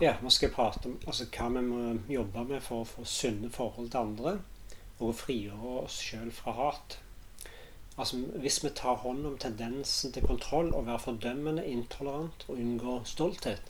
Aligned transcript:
Ja, 0.00 0.14
nå 0.22 0.30
skal 0.32 0.48
prate 0.48 0.88
om 0.88 0.94
altså, 1.04 1.26
hva 1.28 1.50
vi 1.52 1.60
må 1.60 1.80
jobbe 2.08 2.46
med 2.48 2.62
for 2.64 2.80
å 2.80 2.88
få 2.88 3.02
sunne 3.04 3.50
forhold 3.52 3.90
til 3.92 4.00
andre, 4.00 4.30
og 4.96 5.18
frigjøre 5.18 5.74
oss 5.82 5.98
sjøl 6.00 6.30
fra 6.32 6.54
hat. 6.56 6.96
Altså, 7.98 8.22
Hvis 8.40 8.62
vi 8.64 8.70
tar 8.80 9.02
hånd 9.02 9.28
om 9.28 9.36
tendensen 9.36 10.14
til 10.16 10.24
kontroll 10.24 10.72
og 10.72 10.86
være 10.86 11.04
fordømmende, 11.04 11.66
intolerant 11.68 12.48
og 12.48 12.56
unngår 12.56 13.04
stolthet 13.12 13.68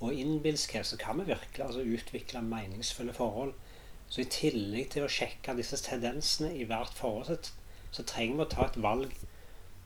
og 0.00 0.16
innbilskhet, 0.16 0.88
så 0.88 0.96
kan 0.96 1.20
vi 1.20 1.28
virkelig 1.28 1.66
altså, 1.66 1.84
utvikle 1.84 2.42
meningsfulle 2.42 3.12
forhold. 3.12 3.52
Så 4.08 4.24
i 4.24 4.30
tillegg 4.32 4.94
til 4.94 5.04
å 5.04 5.12
sjekke 5.12 5.58
disse 5.60 5.76
tendensene 5.84 6.54
i 6.56 6.64
hvert 6.64 6.96
forhold, 6.96 7.52
så 7.92 8.02
trenger 8.08 8.40
vi 8.40 8.46
å 8.48 8.52
ta 8.56 8.70
et 8.70 8.80
valg 8.80 9.12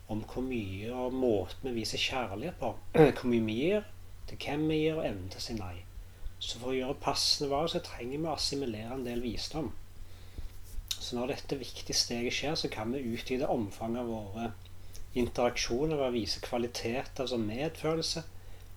om 0.07 0.23
hvor 0.23 0.47
mye 0.47 0.95
og 0.95 1.19
måten 1.19 1.67
vi 1.73 1.81
viser 1.83 1.99
kjærlighet 1.99 2.63
på. 2.63 2.77
Hvor 3.19 3.27
mye 3.31 3.47
vi 3.47 3.59
gir, 3.65 3.91
til 4.29 4.41
hvem 4.45 4.67
vi 4.69 4.83
gir, 4.83 4.99
og 4.99 5.07
evnen 5.07 5.31
til 5.33 5.41
å 5.41 5.45
si 5.47 5.57
nei. 5.59 5.77
Så 6.41 6.59
for 6.61 6.73
å 6.73 6.77
gjøre 6.77 7.01
passende 7.05 7.51
valg, 7.53 7.71
så 7.73 7.83
trenger 7.85 8.19
vi 8.19 8.29
å 8.29 8.35
assimilere 8.35 8.97
en 8.97 9.07
del 9.07 9.23
visdom. 9.25 9.71
Så 11.01 11.17
når 11.17 11.35
dette 11.35 11.59
viktige 11.61 11.97
steget 11.97 12.37
skjer, 12.37 12.57
så 12.61 12.69
kan 12.73 12.93
vi 12.93 13.05
utvide 13.13 13.49
omfanget 13.51 14.03
av 14.03 14.11
våre 14.13 14.51
interaksjoner 15.19 15.97
ved 15.97 16.07
å 16.07 16.15
vise 16.15 16.43
kvaliteter 16.45 17.27
som 17.27 17.47
medfølelse 17.49 18.23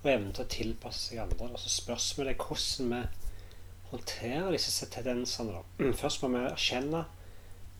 og 0.03 0.07
evne 0.11 0.31
til 0.33 0.43
å 0.43 0.51
tilpasse 0.51 1.09
seg 1.09 1.21
andre. 1.23 1.51
Så 1.61 1.71
spørsmålet 1.77 2.33
er 2.33 2.47
hvordan 2.47 2.93
vi 2.93 3.01
håndterer 3.91 4.55
disse 4.55 4.89
tendensene. 4.91 5.63
Først 6.01 6.23
må 6.23 6.31
vi 6.33 6.43
erkjenne 6.47 7.05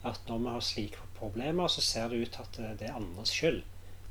at 0.08 0.28
når 0.28 0.44
vi 0.44 0.54
har 0.54 0.68
slike 0.68 1.08
problemer, 1.18 1.72
så 1.72 1.82
ser 1.84 2.12
det 2.12 2.22
ut 2.22 2.36
til 2.36 2.44
at 2.44 2.80
det 2.80 2.90
er 2.90 3.00
andres 3.00 3.32
skyld. 3.34 3.64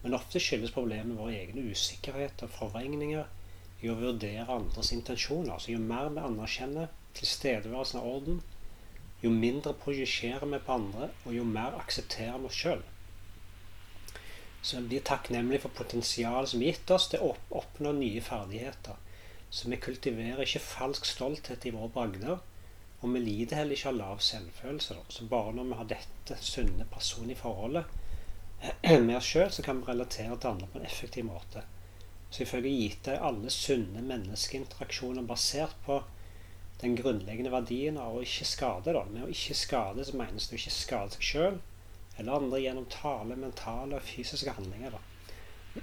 Men 0.03 0.17
ofte 0.19 0.41
skyldes 0.43 0.75
problemene 0.75 1.19
våre 1.19 1.37
egne 1.39 1.69
usikkerheter, 1.71 2.49
og 2.49 2.57
forvrengninger 2.57 3.29
i 3.83 3.91
å 3.91 3.99
vurdere 3.99 4.47
andres 4.51 4.93
intensjoner. 4.95 5.59
Så 5.59 5.75
jo 5.75 5.83
mer 5.83 6.11
vi 6.15 6.23
anerkjenner 6.23 6.91
tilstedeværelsen 7.19 8.01
av 8.01 8.09
orden, 8.09 8.41
jo 9.23 9.31
mindre 9.31 9.75
projiserer 9.79 10.49
vi 10.51 10.59
på 10.67 10.75
andre, 10.75 11.11
og 11.27 11.37
jo 11.37 11.45
mer 11.47 11.79
aksepterer 11.79 12.41
vi 12.43 12.51
oss 12.51 12.59
sjøl. 12.59 12.83
Så 14.63 14.79
vi 14.79 14.93
blir 14.93 15.05
takknemlige 15.07 15.65
for 15.65 15.75
potensialet 15.79 16.53
som 16.53 16.63
er 16.63 16.73
gitt 16.73 16.91
oss 16.95 17.09
til 17.11 17.25
å 17.27 17.35
oppnå 17.61 17.93
nye 17.99 18.23
ferdigheter. 18.23 18.99
Så 19.51 19.71
vi 19.71 19.79
kultiverer 19.83 20.45
ikke 20.47 20.63
falsk 20.65 21.07
stolthet 21.07 21.67
i 21.67 21.75
våre 21.75 21.91
bragder, 21.93 22.39
og 23.03 23.15
vi 23.15 23.21
lider 23.21 23.59
heller 23.59 23.75
ikke 23.75 23.91
av 23.91 23.99
lav 23.99 24.23
selvfølelse. 24.23 24.95
Da. 24.95 25.05
Så 25.11 25.27
bare 25.31 25.55
når 25.57 25.71
vi 25.71 25.79
har 25.81 25.91
dette 25.91 26.39
sunne 26.39 26.87
personlige 26.91 27.43
forholdet 27.43 27.91
med 29.07 29.17
oss 29.19 29.31
sjøl, 29.33 29.51
så 29.51 29.67
kan 29.67 29.83
vi 29.83 29.91
relatere 29.91 30.39
til 30.39 30.53
andre 30.53 30.71
på 30.71 30.79
en 30.79 30.87
effektiv 30.87 31.27
måte. 31.27 31.67
Så 32.33 32.47
gitt 32.47 33.03
deg 33.05 33.19
er 33.19 33.27
alle 33.29 33.51
sunne 33.53 34.01
menneskeinteraksjoner 34.09 35.27
basert 35.29 35.77
på 35.85 35.99
den 36.81 36.97
grunnleggende 36.97 37.53
verdien 37.53 37.99
av 38.01 38.17
å 38.17 38.23
ikke 38.25 38.47
skade. 38.49 38.95
Da. 38.97 39.05
Med 39.05 39.27
å 39.27 39.33
ikke 39.33 39.57
skade 39.59 40.07
så 40.09 40.17
menes 40.17 40.49
det 40.49 40.57
å 40.57 40.61
ikke 40.63 40.75
skade 40.75 41.17
seg 41.17 41.29
sjøl 41.29 41.61
eller 42.19 42.37
andre 42.37 42.61
gjennom 42.61 42.89
tale, 42.93 43.37
mentale 43.37 43.97
og 43.97 44.05
fysiske 44.05 44.53
handlinger. 44.57 44.97
Da. 44.97 45.03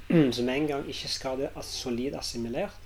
Med 0.10 0.54
en 0.54 0.68
gang 0.70 0.90
ikke 0.90 1.10
skade 1.10 1.50
solid 1.66 2.18
assimilert, 2.18 2.86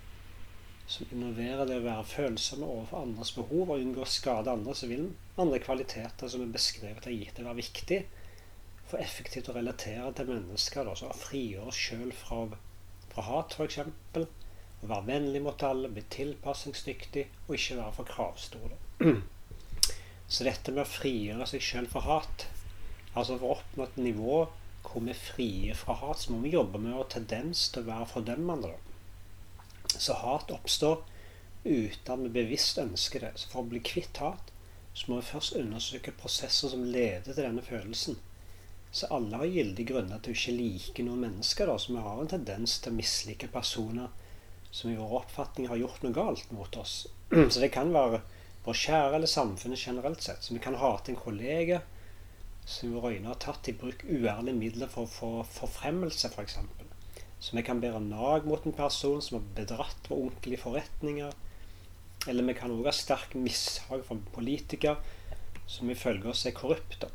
som 0.88 1.08
innoverer 1.16 1.67
det 1.67 1.80
å 1.80 1.86
være 1.86 2.08
følsomme 2.08 2.67
overfor 2.67 3.06
andres 3.06 3.31
behov 3.36 3.72
og 3.72 3.80
unngå 3.80 4.03
å 4.03 4.09
skade 4.09 4.52
andre, 4.52 4.75
så 4.75 4.89
vil 4.91 5.09
andre 5.39 5.59
kvaliteter 5.64 6.31
som 6.31 6.44
er 6.44 6.52
beskrevet 6.53 7.08
av 7.08 7.16
gitt, 7.16 7.39
være 7.39 7.59
viktig 7.59 8.00
for 8.91 9.00
effektivt 9.00 9.50
å 9.50 9.56
relatere 9.58 10.11
til 10.16 10.31
mennesker. 10.31 10.88
Da, 10.88 10.95
så 11.00 11.11
frigjøre 11.17 11.72
oss 11.72 11.80
sjøl 11.80 12.11
fra, 12.16 12.45
fra 13.14 13.28
hat, 13.28 13.56
f.eks. 13.58 13.80
Å 14.83 14.89
være 14.89 15.08
vennlig 15.08 15.39
mot 15.45 15.64
alle, 15.64 15.92
bli 15.94 16.03
tilpasningsdyktig 16.11 17.28
og 17.45 17.56
ikke 17.56 17.80
være 17.80 17.95
for 18.00 18.09
kravstor. 18.09 18.73
Så 20.33 20.47
dette 20.47 20.73
med 20.73 20.83
å 20.83 20.89
frigjøre 20.89 21.47
seg 21.50 21.64
sjøl 21.64 21.88
fra 21.91 22.03
hat 22.08 22.47
Altså 23.14 23.36
for 23.38 23.45
å 23.45 23.56
oppnå 23.59 23.85
et 23.85 23.97
nivå 24.02 24.38
hvor 24.84 25.03
vi 25.06 25.12
er 25.13 25.19
frie 25.19 25.75
fra 25.78 25.94
hat, 26.00 26.19
så 26.19 26.34
må 26.34 26.40
vi 26.44 26.53
jobbe 26.56 26.79
med 26.81 26.96
ha 26.97 27.03
tendens 27.09 27.68
til 27.72 27.84
å 27.84 27.90
være 27.91 28.09
fordømmende. 28.09 28.73
så 29.94 30.16
hat 30.18 30.52
oppstår 30.52 31.03
uten 31.63 32.13
at 32.13 32.23
vi 32.23 32.29
bevisst 32.40 32.81
ønsker 32.81 33.23
det. 33.23 33.31
Så 33.38 33.52
for 33.52 33.62
å 33.62 33.69
bli 33.69 33.79
kvitt 33.85 34.18
hat, 34.18 34.50
så 34.94 35.09
må 35.09 35.19
vi 35.19 35.29
først 35.29 35.56
undersøke 35.62 36.16
prosessen 36.18 36.73
som 36.73 36.84
leder 36.85 37.29
til 37.29 37.44
denne 37.44 37.62
følelsen. 37.62 38.18
Så 38.94 39.09
alle 39.09 39.40
har 39.42 39.50
gyldige 39.50 39.90
grunner 39.90 40.20
til 40.22 40.36
å 40.36 40.38
ikke 40.38 40.54
like 40.54 41.04
noen 41.06 41.24
mennesker, 41.26 41.66
da, 41.66 41.80
så 41.81 41.96
vi 41.96 42.02
har 42.06 42.20
en 42.22 42.30
tendens 42.30 42.76
til 42.78 42.94
å 42.94 42.98
mislike 43.00 43.50
personer 43.50 44.12
som 44.70 44.92
i 44.92 44.98
vår 44.98 45.16
oppfatning 45.24 45.66
har 45.70 45.81
gjort 45.81 46.06
noe 46.06 46.14
galt 46.14 46.52
mot 46.54 46.78
oss. 46.78 47.08
Så 47.53 47.62
det 47.62 47.72
kan 47.74 47.92
være 47.94 48.24
vår 48.66 48.78
kjære 48.80 49.18
eller 49.18 49.30
samfunnet 49.30 49.82
generelt 49.82 50.22
sett. 50.26 50.46
Så 50.46 50.53
vi 50.56 50.62
kan 50.62 50.78
hate 50.82 51.14
en 51.14 51.20
kollega 51.20 51.82
som 52.66 52.90
i 52.90 52.94
våre 52.96 53.16
øyne 53.16 53.30
har 53.30 53.42
tatt 53.44 53.70
i 53.70 53.76
bruk 53.78 54.06
uærlige 54.08 54.56
midler 54.58 54.90
for 54.90 55.06
å 55.06 55.12
få 55.14 55.32
forfremmelse, 55.59 56.30
f.eks. 56.32 56.58
For. 56.62 57.24
Så 57.44 57.58
vi 57.58 57.66
kan 57.66 57.82
bære 57.84 58.00
nag 58.06 58.46
mot 58.50 58.66
en 58.66 58.78
person 58.78 59.22
som 59.22 59.40
har 59.40 59.50
bedratt 59.58 60.09
vår 60.09 60.22
onkel 60.30 60.56
i 60.56 60.62
forretninger. 60.62 61.34
Eller 62.30 62.50
vi 62.50 62.56
kan 62.56 62.72
òg 62.72 62.88
ha 62.88 62.96
sterk 62.96 63.36
mishag 63.36 64.06
for 64.08 64.22
politikere 64.38 64.96
som 65.68 65.90
ifølge 65.92 66.32
oss 66.32 66.46
er 66.48 66.56
korrupte. 66.56 67.09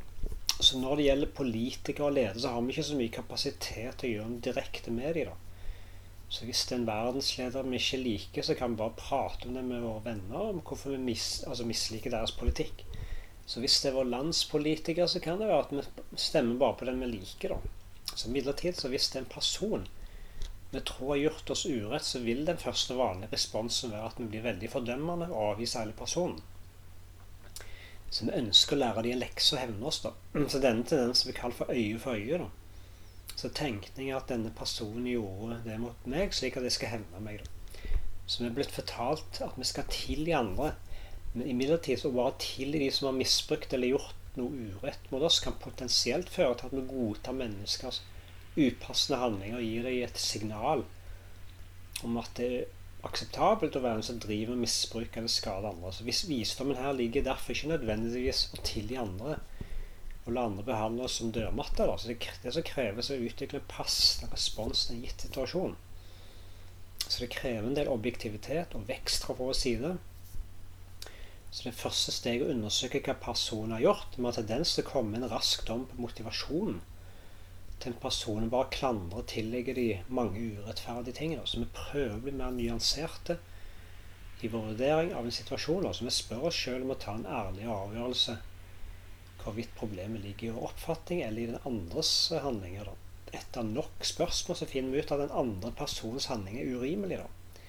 Så 0.69 0.79
når 0.81 0.99
det 0.99 1.05
gjelder 1.06 1.31
politikere 1.37 2.09
og 2.11 2.17
ledere, 2.17 2.41
så 2.43 2.51
har 2.53 2.65
vi 2.65 2.75
ikke 2.75 2.83
så 2.91 2.97
mye 2.99 3.12
kapasitet 3.15 3.95
til 4.01 4.09
å 4.09 4.15
gjøre 4.15 4.33
noe 4.33 4.43
direkte 4.45 4.93
med 4.93 5.15
dem. 5.17 5.31
da. 5.31 5.37
Så 6.29 6.45
hvis 6.45 6.67
det 6.69 6.75
er 6.75 6.81
en 6.83 6.89
verdensleder 6.91 7.65
vi 7.65 7.79
ikke 7.81 8.01
liker, 8.03 8.45
så 8.45 8.56
kan 8.59 8.75
vi 8.75 8.81
bare 8.83 8.99
prate 8.99 9.49
om 9.49 9.55
det 9.56 9.62
med 9.65 9.81
våre 9.81 10.03
venner 10.11 10.51
om 10.51 10.59
hvorfor 10.61 10.93
vi 10.93 10.99
mis, 11.06 11.29
altså 11.49 11.65
misliker 11.65 12.12
deres 12.12 12.34
politikk. 12.37 12.84
Så 13.49 13.62
hvis 13.65 13.79
det 13.81 13.91
er 13.91 13.97
vår 13.97 14.11
landspolitiker, 14.12 15.09
så 15.09 15.23
kan 15.25 15.41
det 15.41 15.49
være 15.49 15.62
at 15.65 15.73
vi 15.73 16.21
stemmer 16.21 16.61
bare 16.61 16.77
på 16.77 16.91
den 16.91 17.00
vi 17.00 17.15
liker. 17.15 17.55
da. 17.55 18.12
Så 18.12 18.29
midlertidig, 18.35 18.77
så 18.77 18.93
hvis 18.93 19.09
det 19.09 19.23
er 19.23 19.25
en 19.25 19.33
person 19.39 19.89
vi 20.71 20.85
tror 20.85 21.15
har 21.15 21.23
gjort 21.23 21.50
oss 21.55 21.65
urett, 21.65 22.05
så 22.05 22.21
vil 22.21 22.45
den 22.45 22.61
første 22.61 22.93
vanlige 22.99 23.33
responsen 23.33 23.95
være 23.95 24.11
at 24.11 24.21
vi 24.21 24.29
blir 24.35 24.45
veldig 24.45 24.69
fordømmende 24.69 25.31
og 25.33 25.55
avviser 25.55 25.87
hele 25.87 25.97
personen. 25.97 26.43
Så 28.10 28.24
vi 28.24 28.36
ønsker 28.38 28.76
å 28.76 28.80
lære 28.80 29.04
dem 29.04 29.16
en 29.16 29.22
lekse 29.22 29.56
og 29.56 29.62
hevne 29.62 29.91
oss. 29.91 30.00
da. 30.04 30.14
Så 30.48 30.60
denne 30.62 30.86
tendensen 30.88 31.28
vi 31.28 31.36
kaller 31.36 31.56
for 31.58 31.72
øye 31.74 31.98
for 32.00 32.16
øye. 32.16 32.38
da. 32.38 32.48
Så 33.36 33.52
tenkningen 33.54 34.14
er 34.14 34.19
at 34.19 34.30
denne 34.32 34.50
personen 34.50 35.06
gjorde 35.06 35.60
det 35.64 35.78
mot 35.80 36.06
meg, 36.10 36.32
slik 36.34 36.56
at 36.56 36.66
jeg 36.66 36.76
skal 36.78 36.94
hevne 36.96 37.20
meg. 37.22 37.42
da. 37.44 37.91
Så 38.26 38.42
vi 38.42 38.48
er 38.48 38.54
blitt 38.56 38.72
fortalt 38.74 39.41
at 39.44 39.56
vi 39.56 39.64
skal 39.64 39.88
tilgi 39.92 40.34
andre. 40.36 40.72
Men 41.34 41.48
imidlertid 41.52 42.00
så 42.00 42.10
bare 42.12 42.38
tilgi 42.41 42.80
de 42.82 42.91
som 42.92 43.10
har 43.10 43.19
misbrukt 43.19 43.72
eller 43.72 43.92
gjort 43.92 44.14
noe 44.38 44.70
urett 44.72 45.10
mot 45.12 45.22
oss, 45.22 45.40
kan 45.40 45.56
potensielt 45.60 46.30
føre 46.32 46.56
til 46.56 46.70
at 46.70 46.76
vi 46.76 46.86
godtar 46.88 47.36
menneskers 47.36 48.02
upassende 48.58 49.20
handlinger 49.20 49.60
og 49.60 49.66
gir 49.66 49.86
dem 49.86 50.02
et 50.02 50.19
signal 50.19 50.84
om 52.06 52.16
at 52.20 52.30
det 52.38 52.50
akseptabelt 53.06 53.76
å 53.78 53.82
være 53.82 54.00
en 54.00 54.06
som 54.09 54.19
driver 54.22 54.56
med 54.56 54.66
misbruk 54.66 55.16
eller 55.16 55.31
skader 55.31 55.70
andre. 55.70 55.92
Så 55.94 56.06
hvis 56.06 56.25
Visdommen 56.28 56.81
her 56.81 56.97
ligger 56.97 57.26
derfor 57.26 57.54
ikke 57.54 57.72
nødvendigvis 57.75 58.48
å 58.56 58.62
tilgi 58.66 58.98
andre 58.98 59.38
og 60.28 60.34
la 60.36 60.44
andre 60.44 60.64
behandle 60.66 61.06
oss 61.06 61.20
som 61.22 61.31
dørmatter. 61.32 61.88
Så 61.97 62.10
det, 62.10 62.19
det 62.42 62.53
som 62.53 62.66
kreves, 62.66 63.08
er 63.08 63.20
å 63.20 63.28
utvikle 63.31 63.62
pass 63.64 63.78
passende 63.78 64.34
respons 64.34 64.84
til 64.84 64.98
en 64.98 65.06
gitt 65.06 65.25
situasjon. 65.25 65.78
Så 67.06 67.22
det 67.22 67.31
krever 67.32 67.64
en 67.64 67.78
del 67.78 67.88
objektivitet 67.88 68.75
og 68.76 68.84
vekst 68.91 69.25
fra 69.25 69.38
vår 69.38 69.54
side. 69.56 69.94
Så 71.48 71.64
det 71.64 71.78
første 71.78 72.12
steget 72.12 72.44
er 72.44 72.50
å 72.50 72.56
undersøke 72.58 73.00
hva 73.06 73.16
personen 73.22 73.72
har 73.78 73.87
gjort. 73.87 74.19
Vi 74.19 74.26
har 74.26 74.37
tendens 74.37 74.75
til 74.75 74.84
å 74.84 74.91
komme 74.91 75.16
en 75.16 75.31
rask 75.32 75.64
dom 75.70 75.87
på 75.88 76.03
motivasjonen 76.03 76.82
til 77.83 77.94
person 78.03 78.49
bare 78.53 78.71
klandrer 78.75 79.22
og 79.22 79.28
tillegger 79.31 79.77
de 79.78 79.87
mange 80.09 80.43
urettferdige 80.59 81.16
ting. 81.21 81.34
Så 81.44 81.62
vi 81.62 81.71
prøver 81.75 82.16
å 82.16 82.22
bli 82.25 82.34
mer 82.34 82.55
nyanserte 82.55 83.39
i 84.43 84.50
vår 84.50 84.70
vurdering 84.73 85.14
av 85.14 85.26
en 85.26 85.35
situasjon. 85.35 85.88
Så 85.94 86.06
vi 86.06 86.14
spør 86.14 86.49
oss 86.50 86.58
sjøl 86.58 86.87
om 86.87 86.94
å 86.94 87.00
ta 87.00 87.17
en 87.19 87.26
ærlig 87.26 87.69
avgjørelse 87.73 88.38
hvorvidt 89.43 89.76
problemet 89.79 90.25
ligger 90.25 90.49
i 90.49 90.55
vår 90.56 90.70
oppfatning 90.73 91.23
eller 91.25 91.43
i 91.43 91.50
den 91.52 91.69
andres 91.69 92.12
handlinger. 92.44 92.91
Da. 92.91 93.38
Etter 93.38 93.67
nok 93.67 94.06
spørsmål 94.06 94.58
så 94.61 94.69
finner 94.69 94.94
vi 94.94 95.05
ut 95.05 95.12
at 95.14 95.23
den 95.23 95.37
andre 95.43 95.73
persons 95.79 96.29
handling 96.32 96.58
er 96.61 96.73
urimelig. 96.75 97.20
Da. 97.23 97.62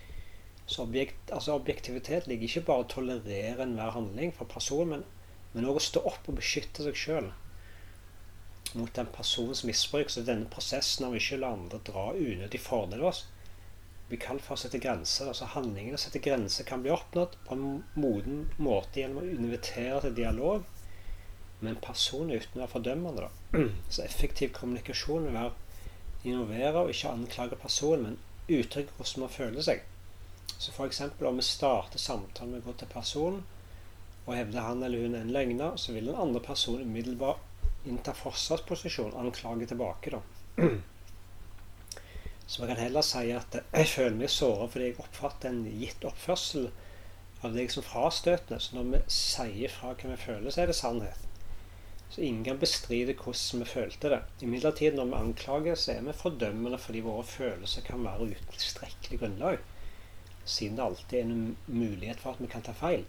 Så 0.70 0.86
objekt, 0.86 1.32
altså 1.34 1.56
objektivitet 1.58 2.28
ligger 2.30 2.50
ikke 2.50 2.66
bare 2.68 2.86
å 2.86 2.90
tolerere 2.92 3.66
enhver 3.66 3.96
handling 3.96 4.34
fra 4.36 4.46
personen, 4.50 5.06
men 5.54 5.66
òg 5.66 5.80
å 5.80 5.86
stå 5.86 6.04
opp 6.06 6.28
og 6.30 6.38
beskytte 6.38 6.86
seg 6.86 6.98
sjøl 6.98 7.32
mot 8.76 8.98
en 8.98 9.12
persons 9.14 9.64
misbruk. 9.64 10.10
Så 10.10 10.24
denne 10.28 10.50
prosessen 10.54 11.08
av 11.08 11.18
ikke 11.18 11.38
å 11.38 11.44
la 11.44 11.52
andre 11.56 11.82
dra 11.86 12.10
unødig 12.16 12.62
fordel 12.62 13.04
av 13.04 13.12
oss, 13.12 13.26
blir 14.10 14.22
kalt 14.22 14.44
for 14.46 14.58
å 14.58 14.62
sette 14.64 14.82
grenser. 14.82 15.30
Altså 15.30 15.50
Handlingen 15.54 15.98
å 15.98 16.02
sette 16.02 16.22
grenser 16.24 16.68
kan 16.68 16.84
bli 16.84 16.94
oppnådd 16.94 17.38
på 17.46 17.56
en 17.56 17.84
moden 17.94 18.44
måte 18.58 19.02
gjennom 19.02 19.24
å 19.24 19.30
invitere 19.30 20.02
til 20.06 20.18
dialog 20.18 20.66
med 21.60 21.74
en 21.74 21.84
person 21.84 22.32
uten 22.32 22.58
å 22.58 22.64
være 22.64 22.74
fordømmende. 22.74 23.28
Da. 23.28 23.66
Så 23.94 24.04
effektiv 24.06 24.54
kommunikasjon 24.58 25.28
vil 25.28 25.38
være 25.38 25.54
innovere 26.24 26.84
og 26.84 26.94
ikke 26.94 27.14
anklage 27.14 27.60
personen, 27.60 28.18
men 28.18 28.60
uttrykke 28.60 28.96
hvordan 28.98 29.26
man 29.26 29.34
føler 29.34 29.66
seg. 29.66 29.86
Så 30.60 30.74
f.eks. 30.74 31.02
om 31.22 31.40
vi 31.40 31.46
starter 31.46 32.02
samtalen 32.02 32.56
med 32.56 32.64
å 32.64 32.72
gå 32.72 32.80
til 32.80 32.92
personen 32.92 33.46
og 34.26 34.36
hevder 34.36 34.66
han 34.66 34.84
eller 34.86 35.06
hun 35.06 35.16
en 35.18 35.32
løgner, 35.34 35.78
så 35.80 35.94
vil 35.96 36.10
den 36.10 36.20
andre 36.20 36.42
personen 36.44 36.90
umiddelbart 36.90 37.46
innta 37.86 38.14
forsvarsposisjon, 38.14 39.16
anklage 39.18 39.68
tilbake, 39.70 40.12
da. 40.16 40.22
Så 42.50 42.62
man 42.62 42.72
kan 42.72 42.82
heller 42.82 43.06
si 43.06 43.30
at 43.30 43.56
jeg 43.62 43.90
føler 43.92 44.16
meg 44.18 44.32
såra 44.34 44.66
fordi 44.66 44.88
jeg 44.88 45.02
oppfatter 45.04 45.52
en 45.52 45.66
gitt 45.70 46.06
oppførsel 46.10 46.72
av 47.46 47.54
deg 47.54 47.70
som 47.70 47.86
frastøtende. 47.86 48.58
Så 48.58 48.76
når 48.76 48.88
vi 48.90 49.02
sier 49.14 49.74
fra 49.74 49.94
hva 49.94 50.10
vi 50.10 50.18
føler, 50.18 50.50
så 50.50 50.64
er 50.64 50.72
det 50.72 50.78
sannhet. 50.80 51.28
Så 52.10 52.24
ingen 52.26 52.42
kan 52.48 52.58
bestride 52.58 53.14
hvordan 53.14 53.62
vi 53.62 53.70
følte 53.70 54.10
det. 54.16 54.20
Imidlertid, 54.42 54.98
når 54.98 55.12
vi 55.12 55.20
anklager, 55.20 55.78
så 55.78 55.94
er 55.94 56.08
vi 56.08 56.16
fordømmende 56.24 56.80
fordi 56.82 57.04
våre 57.06 57.28
følelser 57.30 57.86
kan 57.86 58.02
være 58.08 58.32
uten 58.32 58.56
tilstrekkelig 58.56 59.20
grunnlag. 59.22 59.62
Siden 60.42 60.80
det 60.80 60.88
alltid 60.88 61.20
er 61.20 61.30
en 61.30 61.58
mulighet 61.68 62.24
for 62.24 62.34
at 62.34 62.42
vi 62.42 62.50
kan 62.50 62.66
ta 62.66 62.74
feil. 62.74 63.06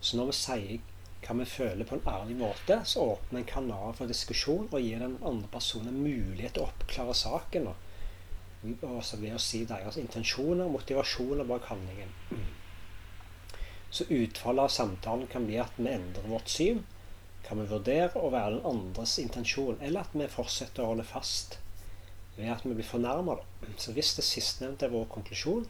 Så 0.00 0.16
når 0.16 0.32
vi 0.32 0.38
sier 0.38 0.91
hva 1.22 1.36
vi 1.38 1.46
føler 1.46 1.86
på 1.86 1.96
en 1.96 2.08
ærlig 2.10 2.36
måte, 2.40 2.80
så 2.88 3.04
åpner 3.14 3.40
en 3.40 3.48
kanal 3.48 3.94
for 3.94 4.10
diskusjon 4.10 4.66
og 4.66 4.82
gir 4.82 5.02
den 5.02 5.18
andre 5.22 5.50
personen 5.52 6.00
mulighet 6.02 6.56
til 6.56 6.64
å 6.64 6.70
oppklare 6.70 7.14
saken. 7.14 7.68
Og 7.70 8.82
også 8.88 9.20
ved 9.22 9.36
å 9.36 9.42
si 9.42 9.62
deres 9.66 9.98
intensjoner 10.02 10.70
motivasjoner 10.70 11.46
bak 11.46 11.68
handlingen. 11.70 12.10
Så 13.92 14.06
utfallet 14.08 14.64
av 14.64 14.72
samtalen 14.72 15.26
kan 15.28 15.44
bli 15.44 15.58
at 15.60 15.74
vi 15.76 15.90
endrer 15.90 16.30
vårt 16.30 16.48
syn. 16.48 16.78
Kan 17.44 17.58
vi 17.60 17.66
vurdere 17.68 18.22
å 18.22 18.30
være 18.32 18.54
den 18.54 18.68
andres 18.70 19.18
intensjon, 19.20 19.76
eller 19.82 20.06
at 20.06 20.14
vi 20.16 20.30
fortsetter 20.32 20.84
å 20.84 20.94
holde 20.94 21.04
fast 21.04 21.58
ved 22.38 22.48
at 22.48 22.64
vi 22.64 22.72
blir 22.78 22.88
fornærma. 22.88 23.36
Så 23.82 23.94
hvis 23.94 24.14
det 24.18 24.26
sistnevnte 24.26 24.88
er 24.88 24.94
vår 24.94 25.10
konklusjon, 25.12 25.68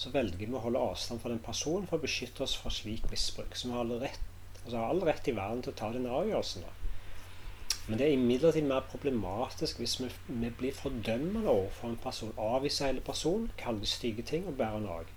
så 0.00 0.10
velger 0.14 0.46
vi 0.46 0.56
å 0.56 0.62
holde 0.64 0.80
avstand 0.80 1.20
fra 1.20 1.32
den 1.32 1.42
personen 1.44 1.88
for 1.88 1.98
å 1.98 2.04
beskytte 2.04 2.44
oss 2.46 2.54
fra 2.56 2.70
slik 2.72 3.08
misbruk. 3.10 3.56
Så 3.56 3.68
vi 3.68 3.74
har 3.76 3.90
rett, 4.00 4.29
altså 4.64 4.84
all 4.84 5.02
rett 5.08 5.28
i 5.28 5.36
verden 5.36 5.62
til 5.64 5.72
å 5.72 5.78
ta 5.80 5.90
den 5.94 6.08
avgjørelsen. 6.10 6.68
Men 7.88 7.98
det 7.98 8.06
er 8.06 8.14
imidlertid 8.14 8.66
mer 8.70 8.84
problematisk 8.90 9.80
hvis 9.80 9.96
vi, 10.02 10.10
vi 10.28 10.50
blir 10.58 10.76
fordømmende 10.76 11.50
overfor 11.50 11.90
en 11.90 12.02
person. 12.02 12.34
Avviser 12.38 12.90
hele 12.90 13.02
personen, 13.02 13.48
kaller 13.58 13.88
stygge 13.88 14.22
ting 14.22 14.46
og 14.46 14.58
bærer 14.60 14.84
nag. 14.84 15.10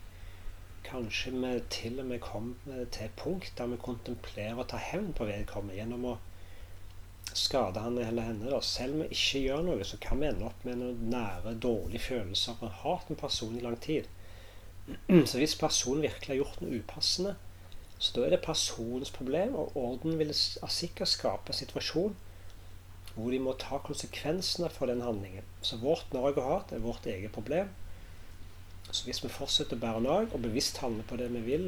Kanskje 0.88 1.31
vi 1.36 1.51
til 1.69 2.00
og 2.01 2.07
med 2.10 2.19
kommer 2.24 2.86
til 2.92 3.06
et 3.06 3.19
punkt 3.19 3.54
der 3.57 3.69
vi 3.72 3.81
kontemplerer 3.84 4.63
å 4.63 4.68
ta 4.68 4.80
hevn 4.81 5.13
på 5.18 5.28
vedkommende 5.30 5.78
gjennom 5.78 6.07
å 6.12 6.16
skade 7.34 7.80
han 7.80 7.98
eller 7.98 8.28
henne. 8.31 8.50
Da. 8.50 8.60
Selv 8.62 8.98
om 8.98 9.06
vi 9.06 9.13
ikke 9.16 9.44
gjør 9.45 9.63
noe, 9.68 9.86
så 9.88 10.00
kan 10.01 10.19
vi 10.22 10.30
ende 10.30 10.50
opp 10.50 10.66
med 10.68 10.81
noen 10.81 11.07
nære, 11.13 11.56
dårlige 11.62 12.07
følelser 12.07 12.60
og 12.60 12.78
hat 12.84 13.10
en 13.10 13.19
person 13.19 13.56
i 13.57 13.63
lang 13.63 13.78
tid. 13.81 14.10
Så 15.30 15.40
hvis 15.40 15.56
personen 15.56 16.04
virkelig 16.04 16.34
har 16.34 16.42
gjort 16.42 16.62
noe 16.62 16.81
upassende, 16.81 17.38
så 18.03 18.11
da 18.17 18.25
er 18.25 18.33
det 18.33 18.44
personens 18.44 19.13
problem, 19.15 19.53
og 19.55 19.77
orden 19.79 20.17
vil 20.19 20.33
sikkert 20.35 21.07
skape 21.07 21.53
en 21.53 21.55
situasjon 21.55 22.15
hvor 23.13 23.29
de 23.31 23.39
må 23.39 23.53
ta 23.61 23.77
konsekvensene 23.85 24.67
for 24.73 24.89
den 24.89 25.03
handlingen. 25.05 25.45
Så 25.61 25.77
vårt 25.79 26.11
Norge 26.15 26.41
og 26.41 26.50
hat 26.50 26.73
er 26.73 26.83
vårt 26.83 27.05
eget 27.07 27.31
problem. 27.31 27.69
Så 28.89 29.05
hvis 29.05 29.21
vi 29.23 29.31
fortsetter 29.31 29.77
å 29.77 29.83
bære 29.85 30.01
nag 30.03 30.33
og 30.33 30.44
bevisst 30.44 30.81
handle 30.83 31.05
på 31.07 31.17
det 31.21 31.29
vi 31.31 31.44
vil, 31.45 31.67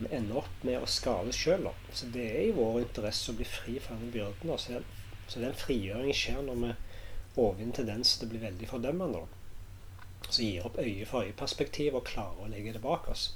vi 0.00 0.10
ender 0.16 0.40
opp 0.40 0.64
med 0.66 0.80
å 0.82 0.90
skade 0.90 1.32
sjøl. 1.36 1.68
Så 1.94 2.08
det 2.14 2.24
er 2.32 2.42
i 2.48 2.56
vår 2.56 2.80
interesse 2.82 3.30
å 3.30 3.38
bli 3.38 3.46
fri 3.46 3.76
fra 3.84 3.94
den 4.00 4.10
byrden. 4.14 4.50
Så 4.58 4.74
den, 4.74 4.88
så 5.28 5.44
den 5.44 5.54
frigjøringen 5.60 6.18
skjer 6.24 6.42
når 6.42 6.62
vi 6.64 6.72
overvinner 7.36 7.78
tendensen 7.78 8.18
til 8.18 8.30
å 8.30 8.34
bli 8.34 8.42
veldig 8.48 8.70
fordømmende 8.70 9.26
Så 10.30 10.42
gir 10.42 10.66
opp 10.66 10.80
øye 10.80 11.06
for 11.06 11.22
øye-perspektiv 11.22 11.94
og 12.00 12.08
klarer 12.08 12.42
å 12.42 12.50
legge 12.50 12.74
det 12.74 12.82
bak 12.82 13.06
oss. 13.12 13.34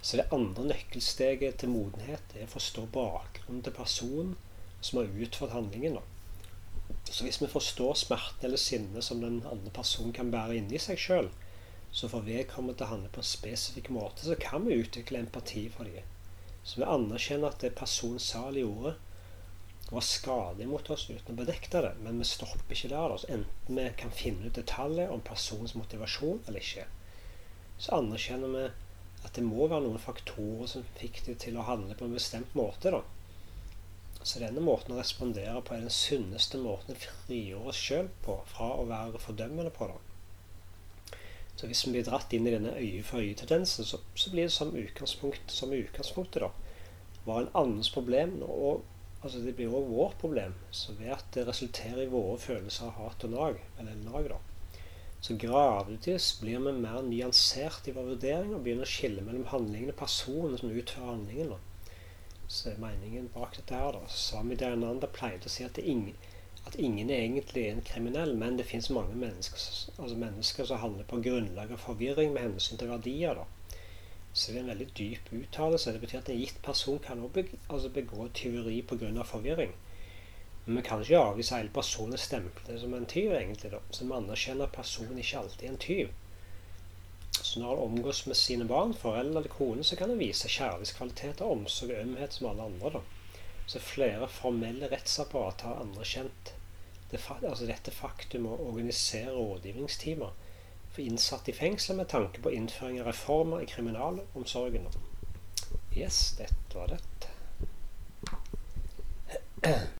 Så 0.00 0.20
det 0.20 0.28
andre 0.34 0.68
nøkkelsteget 0.70 1.58
til 1.60 1.72
modenhet 1.72 2.36
er 2.36 2.46
å 2.46 2.52
forstå 2.52 2.86
bakgrunnen 2.94 3.64
til 3.66 3.74
personen 3.74 4.36
som 4.80 5.00
har 5.00 5.10
utført 5.24 5.56
handlingen. 5.56 5.98
Så 7.08 7.24
hvis 7.24 7.40
vi 7.42 7.50
forstår 7.50 7.96
smerten 7.98 8.46
eller 8.46 8.60
sinnet 8.60 9.04
som 9.04 9.20
den 9.24 9.40
andre 9.48 9.72
personen 9.74 10.14
kan 10.14 10.30
bære 10.32 10.60
inni 10.60 10.78
seg 10.82 11.00
sjøl, 11.02 11.32
så 11.90 12.08
får 12.12 12.26
vedkommende 12.28 12.78
til 12.78 12.86
å 12.86 12.92
handle 12.92 13.10
på 13.12 13.22
en 13.22 13.32
spesifikk 13.32 13.90
måte, 13.96 14.26
så 14.26 14.36
kan 14.38 14.66
vi 14.68 14.78
utvikle 14.78 15.22
empati 15.24 15.66
for 15.72 15.88
dem. 15.88 16.06
Så 16.62 16.82
vi 16.82 16.88
anerkjenner 16.88 17.48
at 17.48 17.62
det 17.64 17.74
personen 17.78 18.20
sa 18.22 18.44
eller 18.48 18.66
gjorde, 18.66 18.94
var 19.90 20.04
skadelig 20.04 20.66
mot 20.68 20.90
oss 20.92 21.06
uten 21.08 21.32
å 21.32 21.38
bedekte 21.38 21.80
det. 21.80 21.94
Men 22.04 22.20
vi 22.20 22.26
stopper 22.28 22.74
ikke 22.76 22.90
der. 22.92 23.14
Altså, 23.14 23.30
enten 23.32 23.78
vi 23.80 23.86
kan 23.96 24.12
finne 24.12 24.50
ut 24.50 24.58
detaljer 24.58 25.08
om 25.14 25.24
personens 25.24 25.72
motivasjon 25.78 26.42
eller 26.44 26.60
ikke, 26.60 26.84
så 27.78 28.02
anerkjenner 28.02 28.52
vi 28.52 28.66
at 29.26 29.34
det 29.34 29.44
må 29.44 29.66
være 29.66 29.84
noen 29.84 30.02
faktorer 30.02 30.70
som 30.70 30.86
fikk 30.98 31.22
de 31.26 31.34
til 31.38 31.58
å 31.58 31.66
handle 31.66 31.96
på 31.98 32.06
en 32.06 32.16
bestemt 32.16 32.54
måte. 32.58 32.92
da. 32.94 33.02
Så 34.22 34.42
denne 34.42 34.62
måten 34.62 34.94
å 34.94 34.98
respondere 34.98 35.60
på 35.64 35.74
er 35.74 35.86
den 35.86 35.94
sunneste 35.94 36.58
måten 36.60 36.94
å 36.94 37.00
frigjøre 37.00 37.72
oss 37.72 37.80
sjøl 37.80 38.10
på 38.24 38.40
fra 38.50 38.72
å 38.76 38.86
være 38.90 39.22
fordømmende 39.22 39.72
på. 39.74 39.90
da. 39.90 41.18
Så 41.58 41.66
hvis 41.66 41.84
vi 41.86 41.96
blir 41.96 42.06
dratt 42.06 42.32
inn 42.36 42.46
i 42.46 42.54
denne 42.54 42.76
øye-for-øye-tendensen, 42.78 43.86
så, 43.86 43.98
så, 44.14 44.30
blir 44.30 44.46
det 44.46 44.54
som, 44.54 44.70
utgangspunkt, 44.78 45.50
som 45.50 45.74
utgangspunktet 45.74 46.44
da, 46.44 46.52
var 47.24 47.42
en 47.42 47.56
annens 47.62 47.90
problem. 47.90 48.38
og 48.42 48.84
altså 49.22 49.40
det 49.42 49.56
blir 49.58 49.74
òg 49.74 49.88
vårt 49.90 50.20
problem. 50.22 50.54
Så 50.70 50.94
ved 50.98 51.10
at 51.16 51.26
det 51.34 51.48
resulterer 51.48 52.04
i 52.04 52.12
våre 52.12 52.38
følelser 52.38 52.86
av 52.86 53.00
hat 53.00 53.26
og 53.26 53.34
nag, 53.34 53.58
eller 53.78 53.98
nag, 54.04 54.30
da, 54.30 54.38
så 55.20 55.34
gradvis 55.34 56.40
blir 56.40 56.60
vi 56.62 56.72
mer 56.72 57.02
nyansert 57.02 57.88
i 57.88 57.94
vår 57.96 58.12
vurdering 58.12 58.52
og 58.54 58.62
begynner 58.62 58.86
å 58.86 58.90
skille 58.92 59.24
mellom 59.26 59.48
handlingene 59.50 59.94
og 59.94 59.98
personene 59.98 60.60
som 60.60 60.70
utfører 60.70 61.10
handlingen. 61.10 61.56
Så 62.48 62.70
er 62.70 62.78
meningen 62.80 63.26
bak 63.34 63.56
dette 63.56 63.76
her, 63.76 63.98
da. 63.98 64.06
Swami 64.08 64.56
Dayananda 64.56 65.10
pleide 65.12 65.50
å 65.50 65.52
si 65.52 65.66
at, 65.66 65.80
ingen, 65.82 66.14
at 66.64 66.78
ingen 66.78 67.10
er 67.10 67.24
egentlig 67.26 67.66
en 67.68 67.82
kriminell, 67.84 68.32
men 68.38 68.56
det 68.56 68.68
fins 68.70 68.88
mange 68.94 69.18
mennesker, 69.18 69.60
altså 69.98 70.22
mennesker 70.22 70.70
som 70.70 70.80
handler 70.84 71.10
på 71.10 71.20
grunnlag 71.26 71.74
av 71.74 71.82
forvirring 71.82 72.32
med 72.32 72.46
hensyn 72.46 72.80
til 72.80 72.94
verdier. 72.94 73.42
da. 73.42 73.74
Så 74.32 74.52
det 74.52 74.60
er 74.60 74.62
en 74.62 74.72
veldig 74.72 74.88
dyp 74.96 75.28
uttalelse. 75.34 75.92
Det 75.92 76.00
betyr 76.06 76.22
at 76.22 76.30
en 76.32 76.40
gitt 76.40 76.62
person 76.62 77.02
kan 77.02 77.20
også 77.26 77.44
altså 77.68 77.92
begå 77.98 78.30
tyveri 78.38 78.80
pga. 78.86 79.10
forvirring. 79.24 79.74
Men 80.68 80.76
vi 80.76 80.82
kan 80.82 81.00
ikke 81.00 81.18
avvise 81.24 81.56
hele 81.56 81.72
personen 81.72 82.20
stemple 82.20 82.74
som 82.76 82.92
en 82.94 83.06
tyv, 83.08 83.32
egentlig. 83.32 83.70
da. 83.72 83.78
Så 83.90 84.04
vi 84.04 84.12
anerkjenner 84.12 84.68
personen 84.68 85.16
ikke 85.18 85.38
alltid 85.38 85.68
en 85.70 85.78
tyv. 85.80 86.10
Så 87.30 87.60
når 87.60 87.68
han 87.68 87.78
omgås 87.78 88.26
med 88.26 88.36
sine 88.36 88.66
barn, 88.68 88.92
foreldre 88.94 89.40
eller 89.40 89.48
kone, 89.48 89.84
så 89.84 89.96
kan 89.96 90.12
han 90.12 90.20
vise 90.20 90.48
kjærlighetskvaliteter, 90.52 91.48
omsorg 91.48 91.94
og 91.94 92.02
ømhet 92.02 92.36
som 92.36 92.50
alle 92.50 92.68
andre. 92.68 92.90
da. 92.98 93.00
Så 93.66 93.80
flere 93.80 94.28
formelle 94.28 94.92
rettsapparat 94.92 95.64
har 95.64 95.80
anerkjent 95.80 96.52
det, 97.10 97.20
altså 97.30 97.64
dette 97.64 97.90
faktum 97.90 98.46
å 98.52 98.60
organisere 98.68 99.32
rådgivningstimer 99.32 100.36
for 100.92 101.00
innsatte 101.00 101.50
i 101.50 101.56
fengsel 101.56 101.96
med 101.96 102.12
tanke 102.12 102.44
på 102.44 102.52
innføring 102.52 103.00
av 103.00 103.08
reformer 103.08 103.64
i 103.64 103.70
kriminalomsorgen. 103.72 104.84
Yes, 105.96 106.36
dette 106.36 106.76
var 106.76 106.92
det. 106.92 107.00